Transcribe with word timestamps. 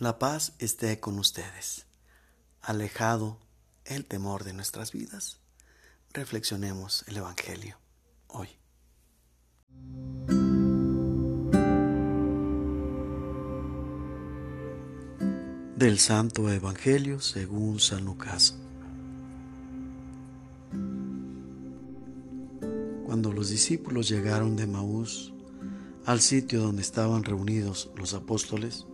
La 0.00 0.20
paz 0.20 0.52
esté 0.60 1.00
con 1.00 1.18
ustedes. 1.18 1.86
Alejado 2.62 3.36
el 3.84 4.04
temor 4.04 4.44
de 4.44 4.52
nuestras 4.52 4.92
vidas, 4.92 5.40
reflexionemos 6.12 7.04
el 7.08 7.16
Evangelio 7.16 7.78
hoy. 8.28 8.46
Del 15.74 15.98
Santo 15.98 16.48
Evangelio 16.48 17.18
según 17.20 17.80
San 17.80 18.04
Lucas. 18.04 18.54
Cuando 23.04 23.32
los 23.32 23.50
discípulos 23.50 24.08
llegaron 24.08 24.54
de 24.54 24.68
Maús 24.68 25.32
al 26.06 26.20
sitio 26.20 26.62
donde 26.62 26.82
estaban 26.82 27.24
reunidos 27.24 27.90
los 27.96 28.14
apóstoles, 28.14 28.86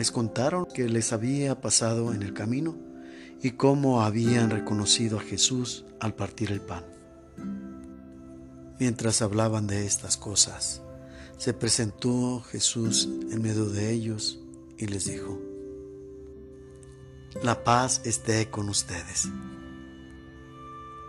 les 0.00 0.10
contaron 0.10 0.64
que 0.64 0.88
les 0.88 1.12
había 1.12 1.60
pasado 1.60 2.14
en 2.14 2.22
el 2.22 2.32
camino 2.32 2.74
y 3.42 3.50
cómo 3.50 4.00
habían 4.00 4.48
reconocido 4.48 5.18
a 5.18 5.22
Jesús 5.22 5.84
al 6.00 6.14
partir 6.14 6.52
el 6.52 6.62
pan. 6.62 6.86
Mientras 8.78 9.20
hablaban 9.20 9.66
de 9.66 9.84
estas 9.84 10.16
cosas, 10.16 10.80
se 11.36 11.52
presentó 11.52 12.40
Jesús 12.40 13.10
en 13.30 13.42
medio 13.42 13.66
de 13.66 13.90
ellos 13.90 14.40
y 14.78 14.86
les 14.86 15.04
dijo, 15.04 15.38
La 17.42 17.62
paz 17.62 18.00
esté 18.06 18.48
con 18.48 18.70
ustedes. 18.70 19.28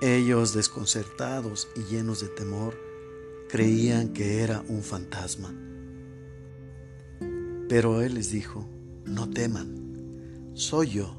Ellos, 0.00 0.54
desconcertados 0.54 1.66
y 1.74 1.92
llenos 1.92 2.20
de 2.20 2.28
temor, 2.28 2.78
creían 3.48 4.12
que 4.12 4.44
era 4.44 4.62
un 4.68 4.84
fantasma. 4.84 5.52
Pero 7.68 8.00
Él 8.00 8.14
les 8.14 8.30
dijo, 8.30 8.75
no 9.06 9.30
teman, 9.30 10.52
soy 10.54 10.90
yo. 10.90 11.14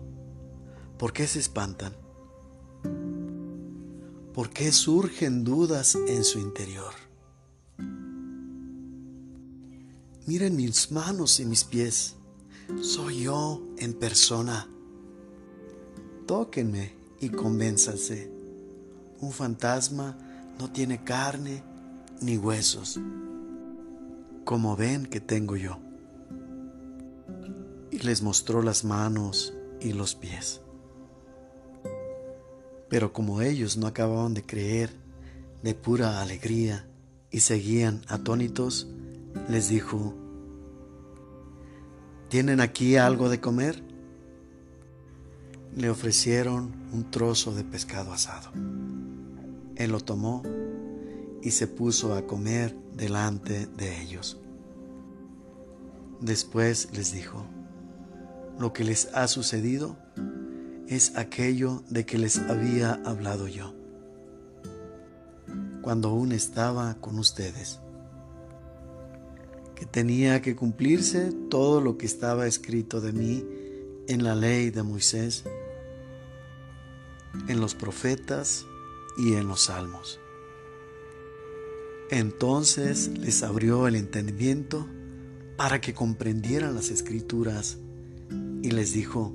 ¿Por 0.97 1.13
qué 1.13 1.27
se 1.27 1.39
espantan? 1.39 1.93
¿Por 4.33 4.49
qué 4.49 4.71
surgen 4.71 5.43
dudas 5.43 5.95
en 5.95 6.23
su 6.23 6.39
interior? 6.39 6.93
Miren 10.25 10.55
mis 10.55 10.91
manos 10.91 11.39
y 11.39 11.45
mis 11.45 11.63
pies, 11.63 12.15
soy 12.81 13.23
yo 13.23 13.61
en 13.77 13.93
persona. 13.93 14.67
Tóquenme 16.25 16.93
y 17.21 17.29
convénzanse. 17.29 18.29
Un 19.21 19.31
fantasma 19.31 20.17
no 20.59 20.71
tiene 20.71 21.03
carne 21.03 21.63
ni 22.21 22.37
huesos, 22.37 22.99
como 24.43 24.75
ven 24.75 25.05
que 25.05 25.21
tengo 25.21 25.55
yo 25.55 25.86
les 28.07 28.21
mostró 28.21 28.61
las 28.61 28.85
manos 28.85 29.53
y 29.81 29.91
los 29.91 30.15
pies. 30.15 30.61
Pero 32.89 33.11
como 33.11 33.41
ellos 33.41 33.75
no 33.75 33.85
acababan 33.85 34.33
de 34.33 34.43
creer 34.43 34.91
de 35.61 35.75
pura 35.75 36.21
alegría 36.21 36.87
y 37.31 37.41
seguían 37.41 38.01
atónitos, 38.07 38.87
les 39.49 39.67
dijo, 39.67 40.13
¿tienen 42.29 42.61
aquí 42.61 42.95
algo 42.95 43.27
de 43.27 43.41
comer? 43.41 43.83
Le 45.75 45.89
ofrecieron 45.89 46.73
un 46.93 47.11
trozo 47.11 47.53
de 47.53 47.65
pescado 47.65 48.13
asado. 48.13 48.51
Él 49.75 49.91
lo 49.91 49.99
tomó 49.99 50.43
y 51.41 51.51
se 51.51 51.67
puso 51.67 52.15
a 52.15 52.25
comer 52.25 52.73
delante 52.95 53.67
de 53.67 54.01
ellos. 54.01 54.39
Después 56.21 56.87
les 56.93 57.11
dijo, 57.11 57.45
lo 58.59 58.73
que 58.73 58.83
les 58.83 59.09
ha 59.13 59.27
sucedido 59.27 59.97
es 60.87 61.15
aquello 61.15 61.83
de 61.89 62.05
que 62.05 62.17
les 62.17 62.39
había 62.39 62.93
hablado 63.05 63.47
yo, 63.47 63.73
cuando 65.81 66.09
aún 66.09 66.31
estaba 66.31 66.95
con 66.95 67.19
ustedes, 67.19 67.79
que 69.75 69.85
tenía 69.85 70.41
que 70.41 70.55
cumplirse 70.55 71.31
todo 71.49 71.81
lo 71.81 71.97
que 71.97 72.05
estaba 72.05 72.47
escrito 72.47 73.01
de 73.01 73.13
mí 73.13 73.45
en 74.07 74.23
la 74.23 74.35
ley 74.35 74.71
de 74.71 74.83
Moisés, 74.83 75.43
en 77.47 77.59
los 77.59 77.75
profetas 77.75 78.65
y 79.17 79.33
en 79.33 79.47
los 79.47 79.65
salmos. 79.65 80.19
Entonces 82.09 83.09
les 83.19 83.43
abrió 83.43 83.87
el 83.87 83.95
entendimiento 83.95 84.87
para 85.57 85.81
que 85.81 85.93
comprendieran 85.93 86.73
las 86.73 86.89
escrituras 86.89 87.77
y 88.61 88.71
les 88.71 88.93
dijo, 88.93 89.33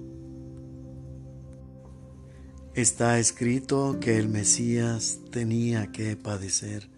está 2.75 3.19
escrito 3.19 3.99
que 4.01 4.19
el 4.19 4.29
Mesías 4.29 5.21
tenía 5.31 5.93
que 5.93 6.17
padecer 6.17 6.89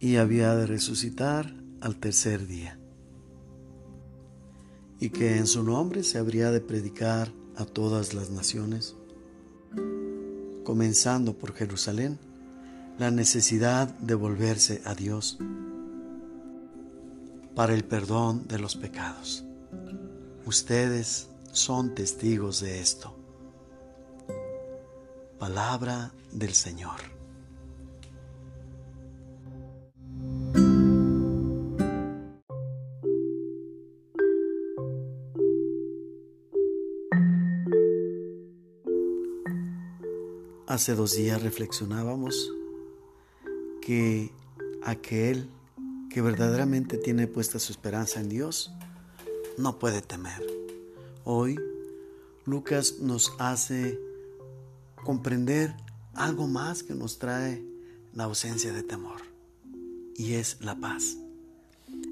y 0.00 0.16
había 0.16 0.54
de 0.54 0.66
resucitar 0.66 1.52
al 1.80 1.96
tercer 1.96 2.46
día, 2.46 2.78
y 5.00 5.10
que 5.10 5.36
en 5.36 5.46
su 5.46 5.62
nombre 5.62 6.02
se 6.04 6.18
habría 6.18 6.50
de 6.50 6.60
predicar 6.60 7.32
a 7.56 7.64
todas 7.64 8.14
las 8.14 8.30
naciones, 8.30 8.96
comenzando 10.64 11.36
por 11.36 11.54
Jerusalén, 11.54 12.18
la 12.98 13.10
necesidad 13.10 13.88
de 13.98 14.14
volverse 14.14 14.82
a 14.84 14.94
Dios 14.94 15.38
para 17.54 17.74
el 17.74 17.84
perdón 17.84 18.46
de 18.48 18.58
los 18.58 18.76
pecados. 18.76 19.47
Ustedes 20.48 21.28
son 21.52 21.94
testigos 21.94 22.60
de 22.62 22.80
esto. 22.80 23.14
Palabra 25.38 26.14
del 26.32 26.54
Señor. 26.54 26.96
Hace 40.66 40.94
dos 40.94 41.14
días 41.14 41.42
reflexionábamos 41.42 42.54
que 43.82 44.32
aquel 44.82 45.50
que 46.08 46.22
verdaderamente 46.22 46.96
tiene 46.96 47.26
puesta 47.26 47.58
su 47.58 47.70
esperanza 47.70 48.20
en 48.20 48.30
Dios 48.30 48.72
no 49.58 49.78
puede 49.78 50.02
temer. 50.02 50.46
Hoy 51.24 51.58
Lucas 52.44 53.00
nos 53.00 53.32
hace 53.38 53.98
comprender 55.04 55.74
algo 56.14 56.46
más 56.46 56.82
que 56.82 56.94
nos 56.94 57.18
trae 57.18 57.64
la 58.12 58.24
ausencia 58.24 58.72
de 58.72 58.82
temor 58.82 59.20
y 60.16 60.34
es 60.34 60.60
la 60.60 60.76
paz. 60.76 61.16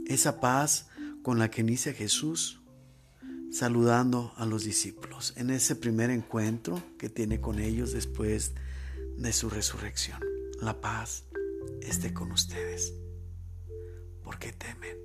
Esa 0.07 0.41
paz 0.41 0.89
con 1.23 1.39
la 1.39 1.51
que 1.51 1.63
inicia 1.63 1.93
Jesús 1.93 2.61
saludando 3.51 4.33
a 4.37 4.45
los 4.45 4.65
discípulos 4.65 5.33
en 5.37 5.51
ese 5.51 5.77
primer 5.77 6.11
encuentro 6.11 6.83
que 6.99 7.09
tiene 7.09 7.41
con 7.41 7.59
ellos 7.59 7.93
después 7.93 8.53
de 9.17 9.33
su 9.33 9.49
resurrección. 9.49 10.21
La 10.61 10.81
paz 10.81 11.25
esté 11.81 12.13
con 12.13 12.33
ustedes. 12.33 12.93
¿Por 14.23 14.39
qué 14.39 14.53
temen? 14.53 14.97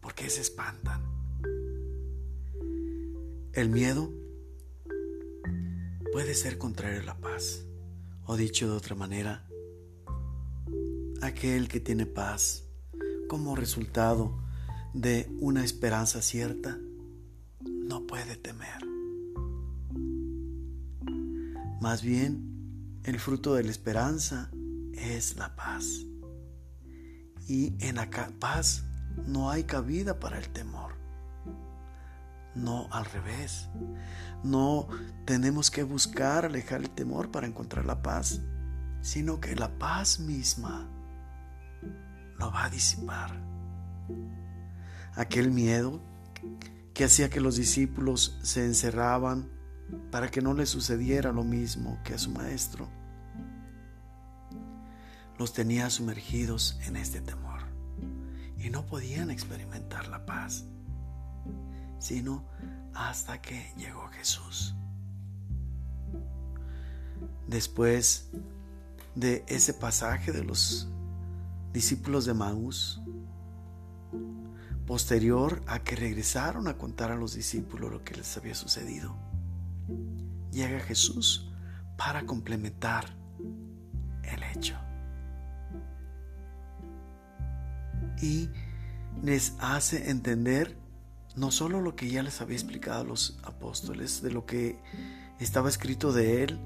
¿Por 0.00 0.14
qué 0.14 0.28
se 0.28 0.40
espantan? 0.40 1.17
El 3.52 3.70
miedo 3.70 4.12
puede 6.12 6.34
ser 6.34 6.58
contrario 6.58 7.00
a 7.00 7.04
la 7.04 7.18
paz, 7.18 7.64
o 8.24 8.36
dicho 8.36 8.70
de 8.70 8.76
otra 8.76 8.94
manera, 8.94 9.48
aquel 11.22 11.68
que 11.68 11.80
tiene 11.80 12.06
paz 12.06 12.64
como 13.28 13.56
resultado 13.56 14.38
de 14.94 15.30
una 15.40 15.64
esperanza 15.64 16.22
cierta, 16.22 16.78
no 17.60 18.06
puede 18.06 18.36
temer. 18.36 18.86
Más 21.80 22.02
bien, 22.02 23.00
el 23.04 23.18
fruto 23.18 23.54
de 23.54 23.64
la 23.64 23.70
esperanza 23.70 24.50
es 24.92 25.36
la 25.36 25.54
paz. 25.56 26.04
Y 27.46 27.74
en 27.80 27.96
la 27.96 28.10
paz 28.38 28.84
no 29.26 29.50
hay 29.50 29.64
cabida 29.64 30.18
para 30.20 30.38
el 30.38 30.50
temor. 30.50 30.87
No 32.58 32.88
al 32.90 33.04
revés. 33.04 33.68
No 34.42 34.88
tenemos 35.24 35.70
que 35.70 35.82
buscar 35.82 36.44
alejar 36.44 36.80
el 36.80 36.90
temor 36.90 37.30
para 37.30 37.46
encontrar 37.46 37.84
la 37.84 38.02
paz, 38.02 38.40
sino 39.00 39.40
que 39.40 39.54
la 39.56 39.78
paz 39.78 40.20
misma 40.20 40.88
lo 42.38 42.50
va 42.50 42.64
a 42.64 42.70
disipar. 42.70 43.32
Aquel 45.14 45.50
miedo 45.50 46.00
que 46.94 47.04
hacía 47.04 47.30
que 47.30 47.40
los 47.40 47.56
discípulos 47.56 48.38
se 48.42 48.64
encerraban 48.64 49.48
para 50.10 50.30
que 50.30 50.42
no 50.42 50.54
les 50.54 50.68
sucediera 50.68 51.32
lo 51.32 51.44
mismo 51.44 51.98
que 52.04 52.14
a 52.14 52.18
su 52.18 52.30
maestro, 52.30 52.88
los 55.38 55.52
tenía 55.52 55.88
sumergidos 55.90 56.78
en 56.84 56.96
este 56.96 57.20
temor 57.20 57.60
y 58.56 58.70
no 58.70 58.86
podían 58.86 59.30
experimentar 59.30 60.08
la 60.08 60.26
paz. 60.26 60.64
Sino 61.98 62.44
hasta 62.94 63.40
que 63.40 63.72
llegó 63.76 64.08
Jesús. 64.08 64.74
Después 67.46 68.30
de 69.14 69.44
ese 69.48 69.72
pasaje 69.74 70.32
de 70.32 70.44
los 70.44 70.88
discípulos 71.72 72.24
de 72.24 72.34
Maús, 72.34 73.00
posterior 74.86 75.62
a 75.66 75.80
que 75.80 75.96
regresaron 75.96 76.66
a 76.68 76.78
contar 76.78 77.10
a 77.10 77.16
los 77.16 77.34
discípulos 77.34 77.90
lo 77.90 78.04
que 78.04 78.14
les 78.14 78.36
había 78.36 78.54
sucedido, 78.54 79.16
llega 80.50 80.80
Jesús 80.80 81.50
para 81.96 82.24
complementar 82.24 83.04
el 84.22 84.42
hecho. 84.42 84.76
Y 88.20 88.48
les 89.22 89.54
hace 89.58 90.10
entender 90.10 90.76
no 91.38 91.50
solo 91.52 91.80
lo 91.80 91.94
que 91.94 92.10
ya 92.10 92.22
les 92.22 92.40
había 92.40 92.56
explicado 92.56 93.02
a 93.02 93.04
los 93.04 93.38
apóstoles, 93.44 94.22
de 94.22 94.32
lo 94.32 94.44
que 94.44 94.78
estaba 95.38 95.68
escrito 95.68 96.12
de 96.12 96.42
él 96.42 96.58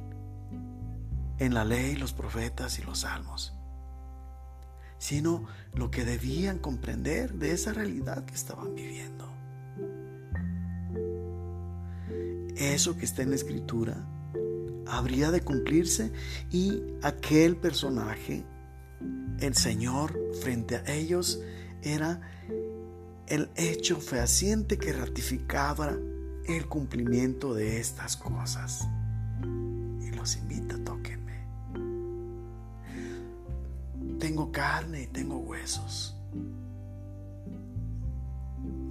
en 1.39 1.55
la 1.55 1.65
ley, 1.65 1.95
los 1.97 2.13
profetas 2.13 2.79
y 2.79 2.83
los 2.83 3.01
salmos, 3.01 3.53
sino 4.99 5.45
lo 5.75 5.91
que 5.91 6.05
debían 6.05 6.59
comprender 6.59 7.35
de 7.35 7.53
esa 7.53 7.73
realidad 7.73 8.25
que 8.25 8.35
estaban 8.35 8.75
viviendo. 8.75 9.29
Eso 12.57 12.97
que 12.97 13.05
está 13.05 13.23
en 13.23 13.31
la 13.31 13.37
escritura 13.37 14.07
habría 14.87 15.31
de 15.31 15.43
cumplirse 15.43 16.13
y 16.51 16.81
aquel 17.03 17.57
personaje, 17.57 18.45
el 19.41 19.55
Señor, 19.55 20.19
frente 20.41 20.77
a 20.77 20.85
ellos, 20.93 21.41
era 21.83 22.21
el 23.33 23.49
hecho 23.57 23.99
fehaciente 23.99 24.77
que 24.77 24.93
ratificaba 24.93 25.97
el 26.45 26.69
cumplimiento 26.69 27.55
de 27.55 27.81
estas 27.81 28.15
cosas. 28.15 28.87
Y 30.03 30.11
los 30.11 30.37
invita, 30.37 30.77
tóquenme. 30.85 31.47
Tengo 34.19 34.53
carne 34.53 35.05
y 35.05 35.07
tengo 35.07 35.39
huesos, 35.39 36.15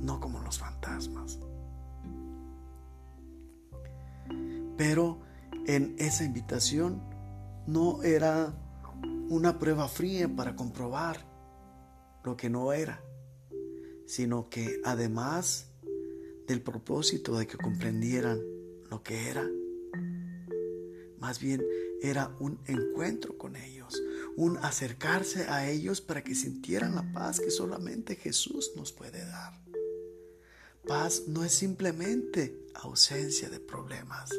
no 0.01 0.19
como 0.19 0.39
los 0.39 0.57
fantasmas. 0.57 1.37
Pero 4.75 5.19
en 5.67 5.95
esa 5.99 6.23
invitación 6.23 6.99
no 7.67 8.01
era 8.01 8.55
una 9.29 9.59
prueba 9.59 9.87
fría 9.87 10.27
para 10.35 10.55
comprobar 10.55 11.17
lo 12.23 12.35
que 12.35 12.49
no 12.49 12.73
era, 12.73 13.03
sino 14.11 14.49
que 14.49 14.81
además 14.83 15.67
del 16.45 16.61
propósito 16.61 17.39
de 17.39 17.47
que 17.47 17.55
comprendieran 17.55 18.41
lo 18.89 19.01
que 19.03 19.29
era, 19.29 19.49
más 21.17 21.39
bien 21.39 21.63
era 22.01 22.35
un 22.41 22.59
encuentro 22.67 23.37
con 23.37 23.55
ellos, 23.55 24.03
un 24.35 24.57
acercarse 24.57 25.45
a 25.45 25.71
ellos 25.71 26.01
para 26.01 26.25
que 26.25 26.35
sintieran 26.35 26.93
la 26.93 27.09
paz 27.13 27.39
que 27.39 27.51
solamente 27.51 28.17
Jesús 28.17 28.73
nos 28.75 28.91
puede 28.91 29.25
dar. 29.25 29.53
Paz 30.85 31.23
no 31.27 31.45
es 31.45 31.53
simplemente 31.53 32.65
ausencia 32.73 33.49
de 33.49 33.61
problemas 33.61 34.29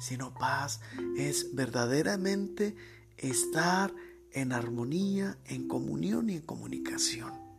sino 0.00 0.34
paz 0.34 0.80
es 1.16 1.54
verdaderamente 1.54 2.74
estar 3.18 3.94
en 4.32 4.50
armonía, 4.50 5.38
en 5.44 5.68
comunión 5.68 6.28
y 6.28 6.34
en 6.34 6.42
comunicación 6.42 7.51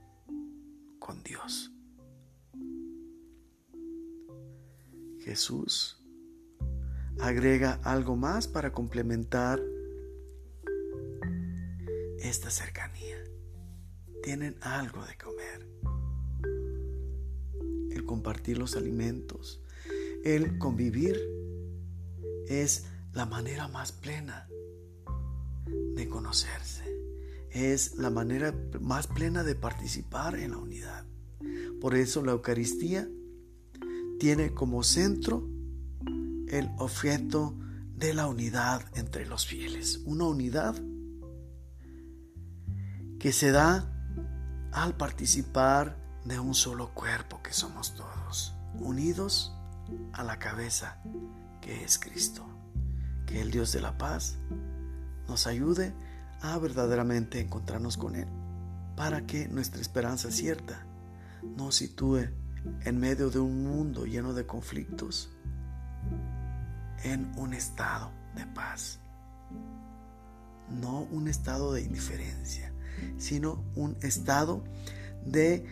con 1.03 1.21
Dios. 1.21 1.69
Jesús 5.19 6.01
agrega 7.19 7.81
algo 7.83 8.15
más 8.15 8.47
para 8.47 8.71
complementar 8.71 9.61
esta 12.19 12.49
cercanía. 12.49 13.17
Tienen 14.23 14.55
algo 14.61 15.03
de 15.05 15.17
comer. 15.17 15.67
El 17.91 18.05
compartir 18.05 18.57
los 18.57 18.77
alimentos, 18.77 19.61
el 20.23 20.57
convivir 20.57 21.19
es 22.47 22.85
la 23.11 23.25
manera 23.25 23.67
más 23.67 23.91
plena 23.91 24.47
de 25.95 26.07
conocerse. 26.07 26.82
Es 27.53 27.97
la 27.97 28.09
manera 28.09 28.53
más 28.81 29.07
plena 29.07 29.43
de 29.43 29.55
participar 29.55 30.35
en 30.35 30.51
la 30.51 30.57
unidad. 30.57 31.05
Por 31.79 31.95
eso 31.95 32.23
la 32.23 32.31
Eucaristía 32.31 33.07
tiene 34.19 34.53
como 34.53 34.83
centro 34.83 35.47
el 36.47 36.69
objeto 36.77 37.57
de 37.95 38.13
la 38.13 38.27
unidad 38.27 38.83
entre 38.95 39.25
los 39.25 39.45
fieles. 39.45 40.01
Una 40.05 40.25
unidad 40.25 40.75
que 43.19 43.31
se 43.31 43.51
da 43.51 43.89
al 44.71 44.97
participar 44.97 45.97
de 46.25 46.39
un 46.39 46.55
solo 46.55 46.93
cuerpo 46.93 47.41
que 47.43 47.53
somos 47.53 47.95
todos, 47.95 48.53
unidos 48.79 49.53
a 50.13 50.23
la 50.23 50.39
cabeza 50.39 51.01
que 51.61 51.83
es 51.83 51.99
Cristo. 51.99 52.45
Que 53.25 53.41
el 53.41 53.51
Dios 53.51 53.71
de 53.71 53.81
la 53.81 53.97
paz 53.97 54.37
nos 55.27 55.47
ayude 55.47 55.93
a 56.43 56.57
verdaderamente 56.57 57.39
encontrarnos 57.39 57.95
con 57.95 58.15
Él, 58.15 58.27
para 58.97 59.25
que 59.25 59.47
nuestra 59.47 59.81
esperanza 59.81 60.29
cierta 60.29 60.85
nos 61.55 61.75
sitúe 61.75 62.27
en 62.81 62.99
medio 62.99 63.29
de 63.29 63.39
un 63.39 63.63
mundo 63.63 64.05
lleno 64.05 64.33
de 64.33 64.45
conflictos, 64.45 65.31
en 67.03 67.31
un 67.37 67.53
estado 67.53 68.11
de 68.35 68.45
paz. 68.47 68.99
No 70.69 71.03
un 71.03 71.29
estado 71.29 71.71
de 71.73 71.81
indiferencia, 71.81 72.73
sino 73.17 73.63
un 73.75 73.95
estado 74.01 74.65
de 75.25 75.65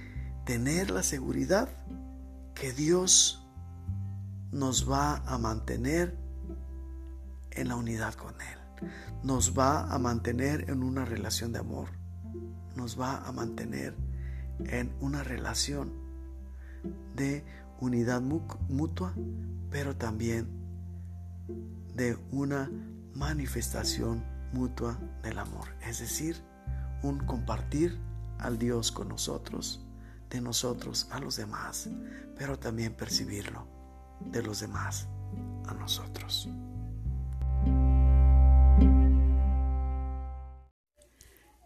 tener 0.46 0.90
la 0.90 1.04
seguridad 1.04 1.68
que 2.56 2.72
Dios 2.72 3.46
nos 4.52 4.90
va 4.90 5.18
a 5.26 5.38
mantener 5.38 6.18
en 7.52 7.68
la 7.68 7.76
unidad 7.76 8.14
con 8.14 8.40
Él. 8.40 8.61
Nos 9.24 9.58
va 9.58 9.92
a 9.92 9.98
mantener 10.00 10.70
en 10.70 10.84
una 10.84 11.06
relación 11.06 11.52
de 11.52 11.60
amor. 11.60 11.90
Nos 12.76 13.00
va 13.00 13.18
a 13.26 13.32
mantener 13.32 13.96
en 14.66 14.94
una 15.00 15.24
relación 15.24 15.92
de 17.16 17.44
unidad 17.80 18.22
mutua, 18.22 19.14
pero 19.70 19.96
también 19.96 20.48
de 21.96 22.18
una 22.32 22.70
manifestación 23.14 24.24
mutua 24.54 24.98
del 25.24 25.40
amor. 25.40 25.68
Es 25.88 26.00
decir, 26.00 26.42
un 27.04 27.20
compartir 27.20 27.98
al 28.40 28.58
Dios 28.58 28.92
con 28.92 29.10
nosotros, 29.10 29.86
de 30.30 30.42
nosotros 30.42 31.08
a 31.12 31.20
los 31.20 31.36
demás, 31.36 31.90
pero 32.38 32.58
también 32.58 32.94
percibirlo 32.94 33.68
de 34.32 34.42
los 34.42 34.60
demás 34.60 35.08
a 35.68 35.74
nosotros. 35.74 36.50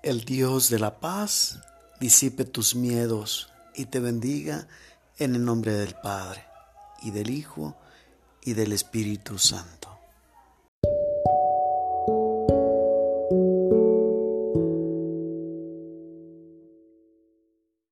El 0.05 0.23
Dios 0.23 0.69
de 0.69 0.77
la 0.77 0.99
paz 0.99 1.61
disipe 1.99 2.45
tus 2.45 2.75
miedos 2.75 3.51
y 3.73 3.85
te 3.85 3.99
bendiga 3.99 4.67
en 5.17 5.33
el 5.33 5.43
nombre 5.43 5.73
del 5.73 5.95
Padre 5.95 6.45
y 7.01 7.09
del 7.09 7.31
Hijo 7.31 7.75
y 8.43 8.53
del 8.53 8.71
Espíritu 8.71 9.39
Santo. 9.39 9.94